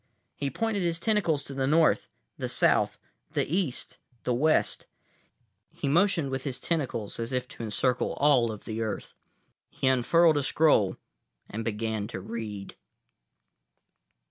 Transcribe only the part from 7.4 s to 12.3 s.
to encircle all of Earth. He unfurled a scroll and began to